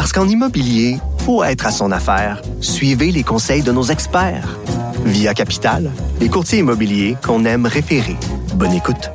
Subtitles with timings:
[0.00, 0.96] Parce qu'en immobilier,
[1.26, 2.40] faut être à son affaire.
[2.62, 4.56] Suivez les conseils de nos experts.
[5.04, 8.16] Via Capital, les courtiers immobiliers qu'on aime référer.
[8.54, 9.10] Bonne écoute.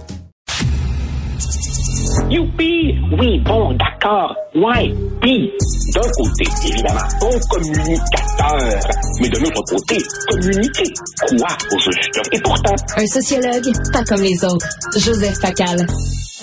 [2.29, 2.99] Youpi!
[3.19, 4.35] Oui, bon, d'accord.
[4.53, 5.51] Ouais, puis,
[5.95, 8.79] d'un côté, évidemment, bon communicateur,
[9.21, 9.97] mais de l'autre côté,
[10.29, 12.29] communiquer quoi au juste?
[12.31, 12.75] Et pourtant...
[12.95, 14.67] Un sociologue, pas comme les autres.
[14.97, 15.87] Joseph Facal.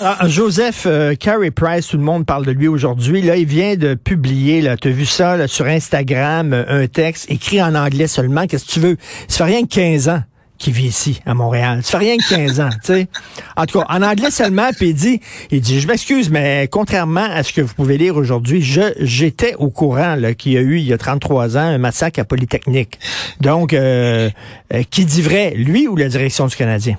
[0.05, 3.21] Ah, Joseph euh, Carey Price, tout le monde parle de lui aujourd'hui.
[3.21, 7.31] Là, il vient de publier, là, tu as vu ça sur Instagram, euh, un texte
[7.31, 8.45] écrit en anglais seulement.
[8.45, 8.97] Qu'est-ce que tu veux?
[9.29, 10.21] Ça fait rien que 15 ans
[10.57, 11.79] qui vit ici, à Montréal.
[11.83, 13.07] Ça fait rien que 15 ans, tu sais.
[13.55, 17.27] En tout cas, en anglais seulement, puis il dit, il dit, je m'excuse, mais contrairement
[17.31, 20.79] à ce que vous pouvez lire aujourd'hui, je j'étais au courant qu'il y a eu,
[20.79, 22.99] il y a 33 ans, un massacre à Polytechnique.
[23.39, 24.29] Donc, euh,
[24.73, 26.97] euh, qui dit vrai, lui ou la direction du Canadien?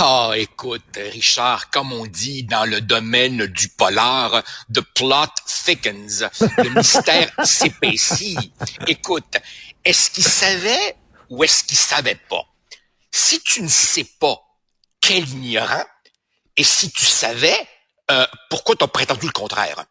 [0.00, 6.68] Ah, écoute, Richard, comme on dit dans le domaine du polar, the plot thickens, le
[6.70, 8.52] mystère s'épaissit.
[8.86, 9.36] Écoute,
[9.84, 10.94] est-ce qu'il savait
[11.30, 12.44] ou est-ce qu'il savait pas?
[13.10, 14.40] Si tu ne sais pas,
[15.00, 15.84] quel ignorant,
[16.56, 17.58] et si tu savais,
[18.12, 19.84] euh, pourquoi tu as prétendu le contraire?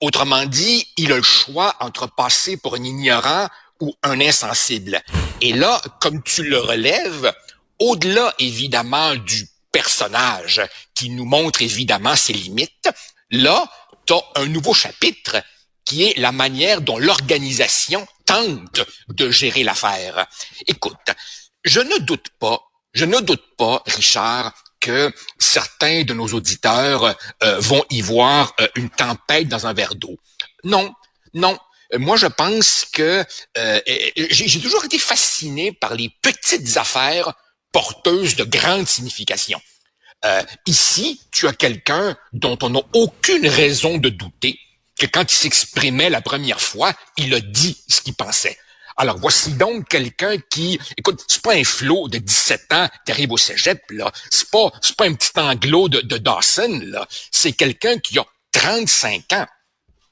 [0.00, 3.48] Autrement dit, il a le choix entre passer pour un ignorant
[3.80, 5.02] ou un insensible.
[5.40, 7.32] Et là, comme tu le relèves,
[7.80, 10.62] au-delà évidemment du personnage
[10.94, 12.88] qui nous montre évidemment ses limites,
[13.30, 13.64] là,
[14.06, 15.42] tu as un nouveau chapitre
[15.84, 20.26] qui est la manière dont l'organisation tente de gérer l'affaire.
[20.66, 20.94] Écoute,
[21.64, 22.60] je ne doute pas,
[22.92, 28.68] je ne doute pas, Richard, que certains de nos auditeurs euh, vont y voir euh,
[28.76, 30.16] une tempête dans un verre d'eau.
[30.64, 30.92] Non,
[31.34, 31.58] non.
[31.98, 33.24] Moi, je pense que
[33.58, 33.80] euh,
[34.16, 37.34] j'ai toujours été fasciné par les petites affaires
[37.72, 39.60] porteuses de grandes significations.
[40.66, 44.58] ici, tu as quelqu'un dont on n'a aucune raison de douter
[44.98, 48.58] que quand il s'exprimait la première fois, il a dit ce qu'il pensait.
[48.96, 53.32] Alors voici donc quelqu'un qui, écoute, c'est pas un flot de 17 ans qui arrive
[53.32, 57.52] au cégep là, c'est pas c'est pas un petit anglo de, de Dawson là, c'est
[57.52, 59.46] quelqu'un qui a 35 ans.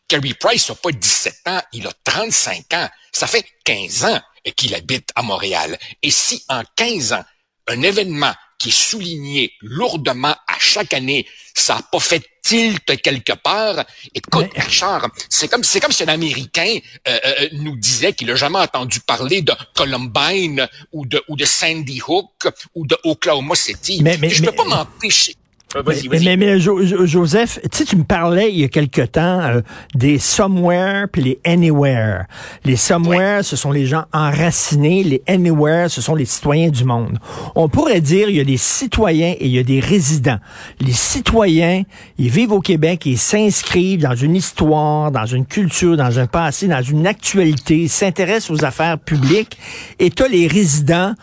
[0.08, 2.88] Carey Price n'a pas 17 ans, il a 35 ans.
[3.12, 4.20] Ça fait 15 ans
[4.56, 5.78] qu'il habite à Montréal.
[6.02, 7.24] Et si en 15 ans,
[7.68, 13.34] un événement qui est souligné lourdement à chaque année, ça n'a pas fait tilt quelque
[13.34, 13.84] part.
[14.14, 18.34] Écoute, Richard, c'est comme c'est comme si un Américain euh, euh, nous disait qu'il n'a
[18.34, 24.00] jamais entendu parler de Columbine ou de ou de Sandy Hook ou de Oklahoma City.
[24.02, 25.36] Mais, mais je peux pas m'empêcher.
[25.76, 25.82] Euh,
[26.22, 29.60] mais, mais, Joseph, tu sais, tu me parlais il y a quelque temps euh,
[29.94, 32.24] des somewhere puis les anywhere.
[32.64, 35.04] Les somewhere, ce sont les gens enracinés.
[35.04, 37.18] Les anywhere, ce sont les citoyens du monde.
[37.54, 40.38] On pourrait dire il y a des citoyens et il y a des résidents.
[40.80, 41.82] Les citoyens,
[42.16, 46.66] ils vivent au Québec, ils s'inscrivent dans une histoire, dans une culture, dans un passé,
[46.66, 49.58] dans une actualité, ils s'intéressent aux affaires publiques.
[49.98, 51.14] Et tu les résidents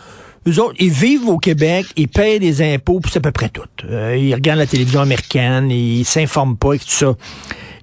[0.48, 3.50] eux autres, ils vivent au Québec, ils payent des impôts, puis c'est à peu près
[3.50, 3.64] tout.
[3.90, 7.16] Euh, ils regardent la télévision américaine, ils s'informent pas et tout ça.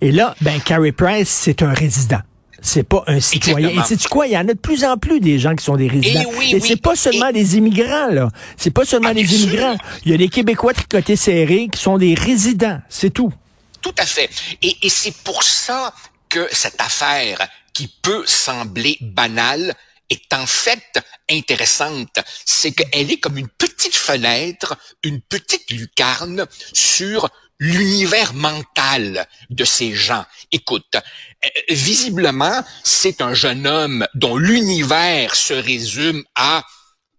[0.00, 2.20] Et là, ben, Carrie Price, c'est un résident.
[2.60, 3.70] C'est pas un citoyen.
[3.70, 4.28] Et sais-tu quoi?
[4.28, 6.30] Il y en a de plus en plus des gens qui sont des résidents.
[6.40, 8.28] Et, c'est pas seulement des immigrants, là.
[8.56, 9.76] C'est pas seulement ah, des immigrants.
[10.04, 12.80] Il y a des Québécois tricotés serrés qui sont des résidents.
[12.88, 13.32] C'est tout.
[13.80, 14.30] Tout à fait.
[14.62, 15.92] Et, et c'est pour ça
[16.28, 19.74] que cette affaire, qui peut sembler banale,
[20.08, 27.28] est en fait intéressante, c'est qu'elle est comme une petite fenêtre, une petite lucarne sur
[27.58, 30.24] l'univers mental de ces gens.
[30.50, 36.64] Écoute, euh, visiblement, c'est un jeune homme dont l'univers se résume à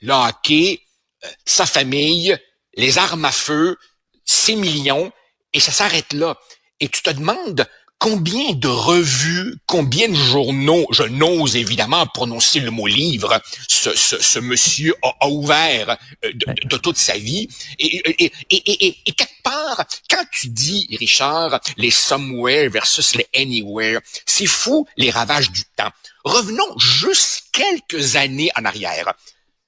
[0.02, 0.82] le hockey,
[1.24, 2.38] euh, sa famille,
[2.76, 3.78] les armes à feu,
[4.26, 5.12] ses millions,
[5.54, 6.38] et ça s'arrête là.
[6.80, 7.66] Et tu te demandes
[8.04, 14.22] combien de revues, combien de journaux, je n'ose évidemment prononcer le mot livre, ce, ce,
[14.22, 16.34] ce monsieur a, ouvert euh,
[16.66, 17.48] de, toute sa vie?
[17.80, 24.02] Et, et, et, et, quelque part, quand tu dis, Richard, les somewhere versus les anywhere,
[24.26, 25.92] c'est fou les ravages du temps.
[26.26, 29.14] Revenons juste quelques années en arrière.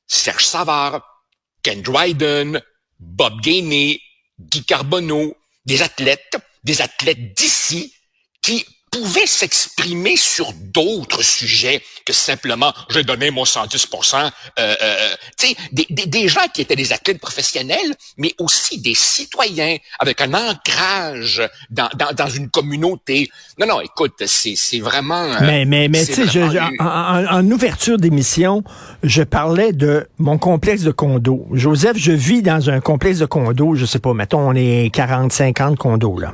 [0.08, 1.02] Serge Savard,
[1.64, 2.62] Ken Dryden,
[3.00, 4.02] Bob Gainey,
[4.38, 6.36] Guy Carbonneau, des athlètes,
[6.66, 7.95] des athlètes d'ici
[8.46, 8.64] qui
[8.96, 14.76] pouvait s'exprimer sur d'autres sujets que simplement j'ai donné mon 110 euh, euh,
[15.38, 19.78] tu sais, des, des, des, gens qui étaient des athlètes professionnels, mais aussi des citoyens
[20.00, 23.30] avec un ancrage dans, dans, dans une communauté.
[23.60, 25.24] Non, non, écoute, c'est, vraiment...
[25.24, 28.64] Euh, mais, mais, mais tu sais, en, en, ouverture d'émission,
[29.04, 31.48] je parlais de mon complexe de condo.
[31.52, 35.32] Joseph, je vis dans un complexe de condo, je sais pas, mettons, on est 40,
[35.32, 36.34] 50 condos, là.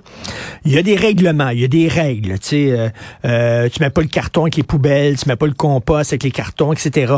[0.65, 2.89] Il y a des règlements, il y a des règles, tu sais, euh,
[3.25, 6.23] euh, tu mets pas le carton avec les poubelles, tu mets pas le compost avec
[6.23, 7.13] les cartons, etc.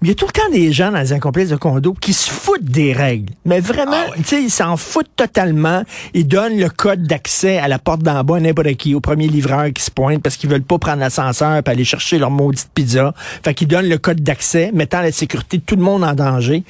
[0.00, 2.12] Mais il y a tout le temps des gens dans un complexe de condo qui
[2.12, 3.34] se foutent des règles.
[3.44, 5.82] Mais vraiment, ah tu sais, ils s'en foutent totalement.
[6.14, 9.72] Ils donnent le code d'accès à la porte d'en bas n'importe qui, au premier livreur
[9.72, 13.12] qui se pointe parce qu'ils veulent pas prendre l'ascenseur pour aller chercher leur maudite pizza.
[13.44, 16.64] Fait qu'ils donnent le code d'accès, mettant la sécurité de tout le monde en danger.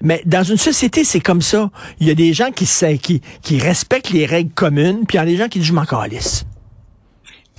[0.00, 1.70] Mais dans une société, c'est comme ça.
[1.98, 2.66] Il y a des gens qui,
[2.98, 5.72] qui, qui respectent les règles communes, puis il y a des gens qui disent je
[5.72, 6.44] m'en calisse.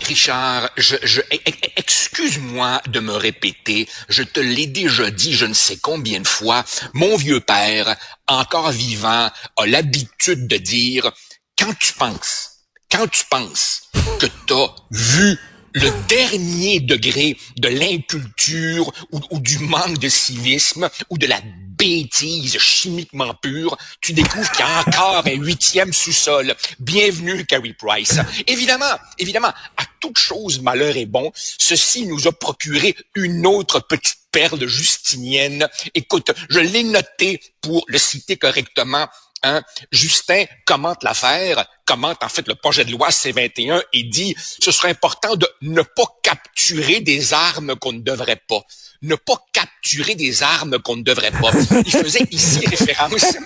[0.01, 5.45] Richard, je, je e, e, excuse-moi de me répéter, je te l'ai déjà dit je
[5.45, 6.63] ne sais combien de fois,
[6.93, 7.95] mon vieux père,
[8.27, 11.11] encore vivant, a l'habitude de dire
[11.57, 15.37] quand tu penses, quand tu penses que tu as vu
[15.73, 21.39] le dernier degré de l'inculture ou, ou, du manque de civisme ou de la
[21.79, 26.53] bêtise chimiquement pure, tu découvres qu'il y a encore un huitième sous-sol.
[26.79, 28.19] Bienvenue, Carrie Price.
[28.47, 34.19] Évidemment, évidemment, à toute chose malheur est bon, ceci nous a procuré une autre petite
[34.31, 35.67] perle justinienne.
[35.95, 39.07] Écoute, je l'ai noté pour le citer correctement
[39.43, 39.61] Hein?
[39.91, 44.89] Justin commente l'affaire, commente en fait le projet de loi C-21 et dit ce serait
[44.89, 48.61] important de ne pas capturer des armes qu'on ne devrait pas.
[49.01, 51.51] Ne pas capturer des armes qu'on ne devrait pas.
[51.85, 53.37] Il faisait ici référence.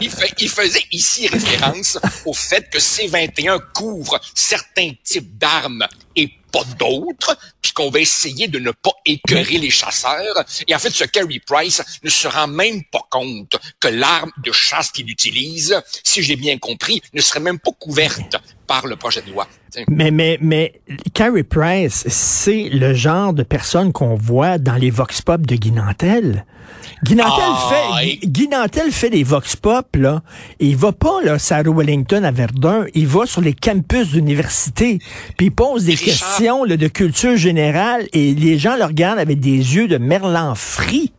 [0.00, 5.86] il, faisait ici référence au fait que C-21 couvre certains types d'armes
[6.16, 10.44] et pas d'autres, puis qu'on va essayer de ne pas écœurer les chasseurs.
[10.66, 14.52] Et en fait, ce Kerry Price ne se rend même pas compte que l'arme de
[14.52, 18.36] chasse qu'il utilise, si j'ai bien compris, ne serait même pas couverte
[18.68, 19.48] par le projet de loi.
[19.88, 20.80] Mais, mais, mais,
[21.14, 26.44] Carrie Price, c'est le genre de personne qu'on voit dans les vox pop de Guinantel.
[27.02, 30.22] Guinantel ah, fait, Guinantel fait des vox pop, là.
[30.60, 32.86] Et il va pas, là, Sarah Wellington à Verdun.
[32.94, 34.98] Il va sur les campus d'université.
[35.36, 39.40] Puis il pose des questions, là, de culture générale et les gens le regardent avec
[39.40, 41.12] des yeux de merlan frit.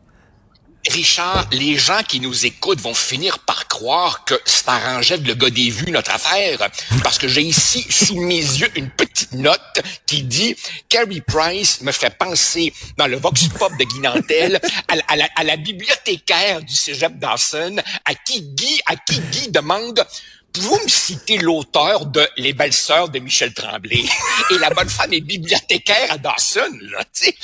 [0.87, 5.49] Richard, les gens qui nous écoutent vont finir par croire que c'est arrangé le gars
[5.49, 6.69] des vues, notre affaire,
[7.03, 10.55] parce que j'ai ici sous mes yeux une petite note qui dit
[10.87, 15.57] Carrie Price me fait penser dans le Vox Pop de Guinantel à, la, à la
[15.57, 20.05] bibliothécaire du Cégep Dawson, à qui Guy, à qui Guy demande
[20.51, 24.03] Pouvez-vous me citer l'auteur de Les belles sœurs de Michel Tremblay?
[24.49, 27.35] Et la bonne femme est bibliothécaire à Dawson, là, tu sais.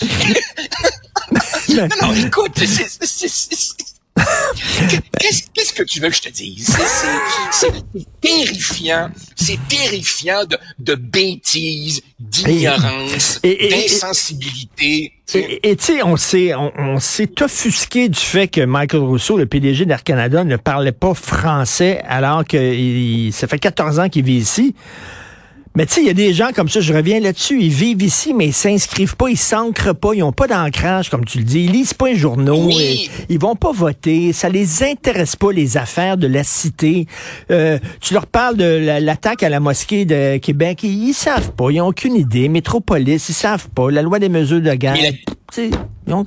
[1.73, 2.88] Non, non, écoute, c'est...
[5.19, 6.75] Qu'est-ce que tu veux que je te dise?
[7.51, 7.71] C'est
[8.21, 9.09] terrifiant.
[9.35, 15.12] C'est terrifiant de, de bêtises, d'ignorance, d'insensibilité.
[15.33, 19.85] Et tu sais, on s'est on, s'est offusqué du fait que Michael Rousseau, le PDG
[19.85, 24.75] d'Air Canada, ne parlait pas français alors que ça fait 14 ans qu'il vit ici.
[25.75, 28.01] Mais tu sais, il y a des gens comme ça, je reviens là-dessus, ils vivent
[28.01, 31.44] ici, mais ils s'inscrivent pas, ils s'ancrent pas, ils ont pas d'ancrage, comme tu le
[31.44, 32.69] dis, ils lisent pas un journaux,
[33.28, 37.07] ils vont pas voter, ça les intéresse pas, les affaires de la cité.
[37.52, 41.81] Euh, tu leur parles de l'attaque à la mosquée de Québec, ils, savent pas, ils
[41.81, 42.47] ont aucune idée.
[42.47, 43.92] Métropolis, ils savent pas.
[43.92, 44.94] La loi des mesures de guerre.
[44.94, 45.19] Mais,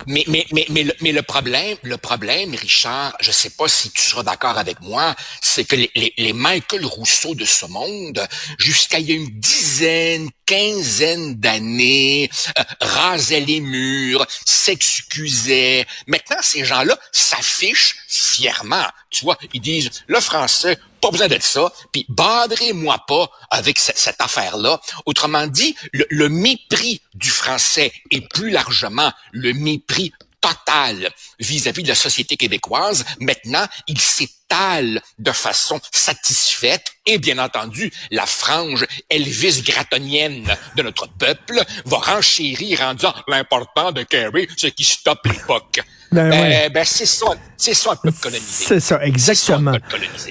[0.06, 4.02] mais, mais, mais, le, mais le problème, le problème, Richard, je sais pas si tu
[4.02, 8.26] seras d'accord avec moi, c'est que les, les, Michael Rousseau de ce monde,
[8.58, 15.86] jusqu'à il y a une dizaine, quinzaine d'années, euh, rasaient les murs, s'excusaient.
[16.06, 18.86] Maintenant, ces gens-là s'affichent fièrement.
[19.10, 24.20] Tu vois, ils disent, le français, pas besoin d'être ça, puis badrez-moi pas avec cette,
[24.20, 24.80] affaire-là.
[25.06, 31.10] Autrement dit, le, mépris du français et plus largement le mépris total
[31.40, 38.26] vis-à-vis de la société québécoise, maintenant, il s'étale de façon satisfaite et bien entendu, la
[38.26, 44.86] frange Elvis gratonienne de notre peuple va renchérir en disant l'important de Kerry, c'est qu'il
[44.86, 45.80] stoppe l'époque.
[46.10, 48.46] Ben, ben, ben, c'est ça, c'est ça un peu colonisé.
[48.46, 49.72] C'est ça, exactement.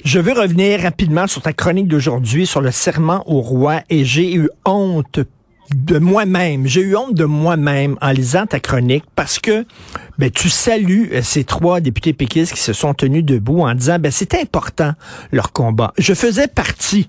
[0.04, 4.34] Je veux revenir rapidement sur ta chronique d'aujourd'hui sur le serment au roi et j'ai
[4.34, 5.20] eu honte
[5.76, 6.66] de moi-même.
[6.66, 9.66] J'ai eu honte de moi-même en lisant ta chronique parce que
[10.18, 14.00] ben, tu salues euh, ces trois députés péquistes qui se sont tenus debout en disant
[14.00, 14.94] ben, c'est important
[15.32, 15.94] leur combat.
[15.98, 17.08] Je faisais partie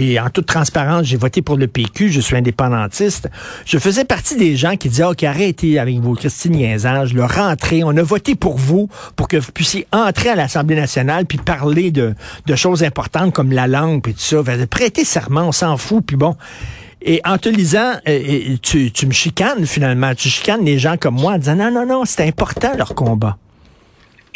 [0.00, 3.28] et en toute transparence, j'ai voté pour le PQ, je suis indépendantiste.
[3.66, 7.82] Je faisais partie des gens qui disaient, OK, arrêtez avec vos Christine Niaisage, le rentrer,
[7.82, 11.90] on a voté pour vous, pour que vous puissiez entrer à l'Assemblée nationale puis parler
[11.90, 12.14] de,
[12.46, 14.36] de choses importantes comme la langue et tout ça.
[14.70, 16.36] Prêtez serment, on s'en fout, puis bon.
[17.02, 21.16] Et en te lisant, euh, tu, tu me chicanes finalement, tu chicanes les gens comme
[21.16, 23.36] moi en disant, non, non, non, c'est important leur combat.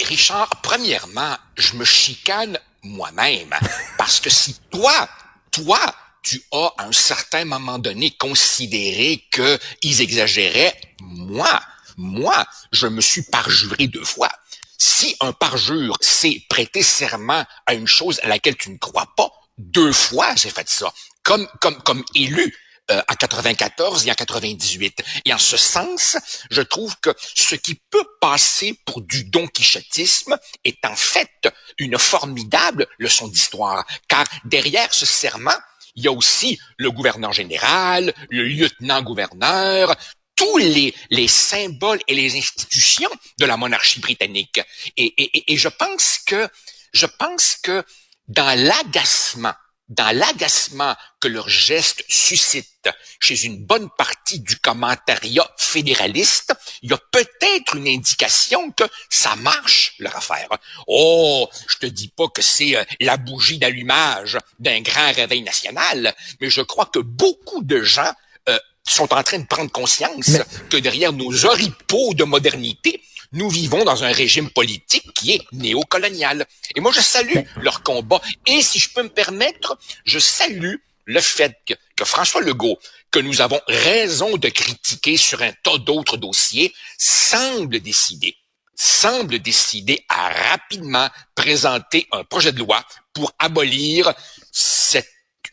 [0.08, 3.50] Richard, premièrement, je me chicane moi-même.
[3.96, 5.08] Parce que si toi,
[5.52, 5.78] toi,
[6.22, 11.60] tu as à un certain moment donné considéré qu'ils exagéraient, moi,
[11.96, 14.30] moi, je me suis parjuré deux fois.
[14.78, 19.30] Si un parjure, c'est prêter serment à une chose à laquelle tu ne crois pas,
[19.58, 20.92] deux fois j'ai fait ça,
[21.22, 22.56] comme, comme, comme élu
[22.90, 25.04] euh, en 94 et en 98.
[25.24, 26.16] Et en ce sens,
[26.50, 31.48] je trouve que ce qui peut passer pour du don quichotisme est en fait
[31.78, 35.54] une formidable leçon d'histoire, car derrière ce serment,
[35.94, 39.94] il y a aussi le gouverneur général, le lieutenant-gouverneur,
[40.34, 44.60] tous les, les symboles et les institutions de la monarchie britannique.
[44.96, 46.48] Et, et, et je pense que,
[46.92, 47.84] je pense que
[48.26, 49.54] dans l'agacement
[49.92, 52.88] dans l'agacement que leur geste suscite
[53.20, 59.36] chez une bonne partie du commentariat fédéraliste, il y a peut-être une indication que ça
[59.36, 60.48] marche, leur affaire.
[60.86, 66.14] Oh, je te dis pas que c'est euh, la bougie d'allumage d'un grand réveil national,
[66.40, 68.12] mais je crois que beaucoup de gens
[68.48, 70.38] euh, sont en train de prendre conscience
[70.70, 76.46] que derrière nos oripeaux de modernité, nous vivons dans un régime politique qui est néocolonial.
[76.74, 78.20] Et moi, je salue leur combat.
[78.46, 82.78] Et si je peux me permettre, je salue le fait que, que François Legault,
[83.10, 88.36] que nous avons raison de critiquer sur un tas d'autres dossiers, semble décider
[88.74, 94.12] semble décider à rapidement présenter un projet de loi pour abolir
[94.50, 95.08] cette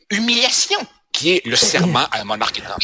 [0.09, 0.79] humiliation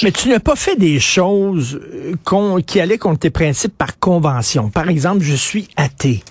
[0.03, 4.69] Mais tu n'as pas fait des choses euh, qui allaient contre tes principes par convention.
[4.69, 6.23] Par exemple, je suis athée.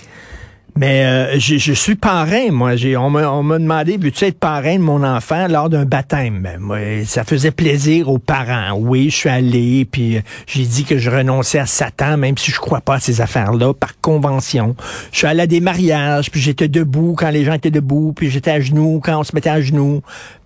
[0.77, 2.73] Mais euh, je, suis parrain, moi.
[2.99, 6.41] on m'a demandé, veux-tu être parrain de mon enfant lors d'un baptême?
[6.43, 8.77] Ben, moi, ça faisait plaisir aux parents.
[8.77, 12.51] Oui, je suis allé, puis euh, j'ai dit que je renonçais à Satan, même si
[12.51, 14.75] je crois pas à ces affaires-là, par convention.
[15.13, 18.29] Je suis allé à des mariages, puis j'étais debout quand les gens étaient debout, puis
[18.29, 20.03] j'étais à genoux quand on se mettait à genoux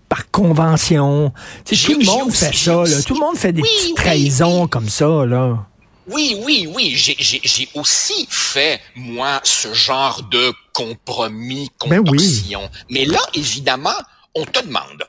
[0.09, 1.33] par convention.
[1.65, 2.85] tout le monde fait ça.
[2.85, 3.03] Là.
[3.03, 5.25] Tout le monde fait des petites trahisons comme ça.
[5.27, 5.67] là.
[6.11, 6.95] Oui, oui, oui.
[6.97, 12.69] J'ai aussi fait, moi, ce genre de compromis, ben contorsion.
[12.91, 13.91] Mais là, évidemment,
[14.35, 15.05] on te demande,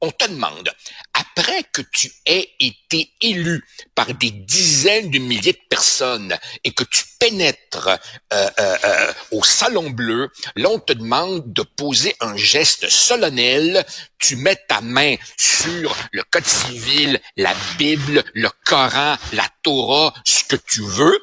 [0.00, 0.70] on te demande,
[1.12, 3.64] après que tu aies été élu
[3.94, 7.88] par des dizaines de milliers de personnes et que tu pénètres
[8.32, 13.84] euh, euh, euh, au Salon Bleu, là on te demande de poser un geste solennel,
[14.18, 20.44] tu mets ta main sur le Code civil, la Bible, le Coran, la Torah, ce
[20.44, 21.18] que tu veux,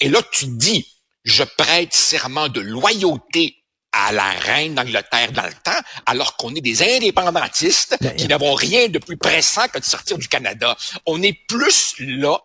[0.00, 0.86] et là tu dis,
[1.24, 3.61] je prête serment de loyauté
[3.92, 8.54] à la reine d'Angleterre dans le temps, alors qu'on est des indépendantistes ben, qui n'avons
[8.54, 10.76] rien de plus pressant que de sortir du Canada.
[11.06, 12.38] On est plus là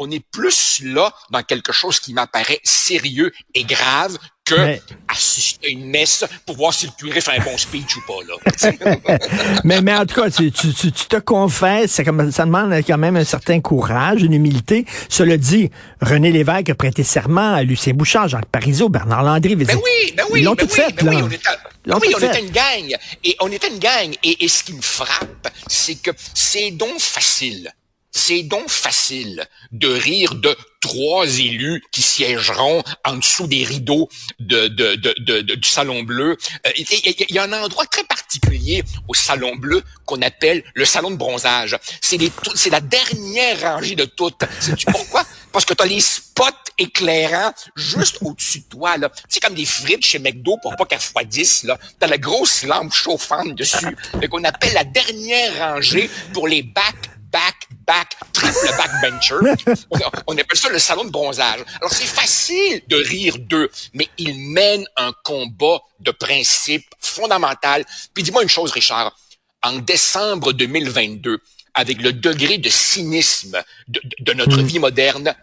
[0.00, 5.68] on est plus là dans quelque chose qui m'apparaît sérieux et grave que mais, assister
[5.68, 8.18] à une messe pour voir si le curé fait un bon speech ou pas.
[8.26, 9.18] Là.
[9.64, 12.02] mais, mais en tout cas, tu, tu, tu, te confesses, ça,
[12.32, 14.86] ça demande quand même un certain courage, une humilité.
[15.08, 19.54] Cela dit, René Lévesque a prêté serment à Lucien Bouchard, Jacques Parizeau, Bernard Landry.
[19.54, 21.10] Ben oui, ben oui, ils l'ont ben tout fait, ben là.
[21.10, 21.50] Oui, on était,
[21.86, 22.96] ben oui, on était une gang.
[23.22, 24.14] Et on était une gang.
[24.24, 27.70] Et, et ce qui me frappe, c'est que c'est donc facile
[28.12, 34.68] c'est donc facile de rire de trois élus qui siégeront en dessous des rideaux de,
[34.68, 36.36] de, de, du Salon Bleu.
[36.66, 41.10] Euh, il y, a un endroit très particulier au Salon Bleu qu'on appelle le Salon
[41.10, 41.76] de bronzage.
[42.00, 44.42] C'est la dernière rangée de toutes.
[44.58, 45.24] Sais-tu pourquoi?
[45.52, 46.44] Parce que tu as les spots
[46.78, 48.96] éclairants juste au-dessus de toi.
[48.96, 49.10] là.
[49.28, 51.64] C'est comme des frites chez McDo pour pas qu'elles refroidissent.
[51.64, 51.78] Là.
[51.98, 53.96] T'as la grosse lampe chauffante dessus.
[54.30, 59.38] qu'on appelle la dernière rangée pour les bacs back, back, triple backbencher.
[59.90, 61.60] on, on appelle ça le salon de bronzage.
[61.80, 67.84] Alors, c'est facile de rire d'eux, mais ils mènent un combat de principe fondamental.
[68.14, 69.16] Puis dis-moi une chose, Richard.
[69.62, 71.38] En décembre 2022,
[71.74, 74.66] avec le degré de cynisme de, de notre mm.
[74.66, 75.34] vie moderne,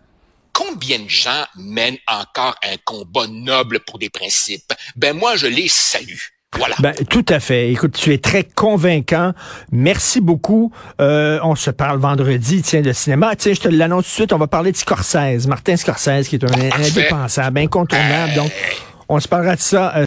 [0.54, 4.74] combien de gens mènent encore un combat noble pour des principes?
[4.96, 6.18] Ben moi, je les salue.
[6.56, 6.76] Voilà.
[6.80, 7.72] Ben, tout à fait.
[7.72, 9.34] Écoute, tu es très convaincant.
[9.72, 10.72] Merci beaucoup.
[11.02, 13.36] Euh, on se parle vendredi, tiens, de cinéma.
[13.36, 16.36] Tiens, je te l'annonce tout de suite, on va parler de Scorsese, Martin Scorsese, qui
[16.36, 18.34] est un indépensable, incontournable.
[18.36, 18.52] Donc,
[19.10, 19.96] on se parlera de ça.
[19.96, 20.06] Euh,